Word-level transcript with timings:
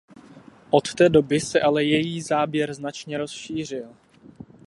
Od 0.71 0.93
té 0.93 1.09
doby 1.09 1.39
se 1.39 1.59
ale 1.61 1.83
její 1.83 2.21
záběr 2.21 2.73
značně 2.73 3.17
rozšířil. 3.17 3.95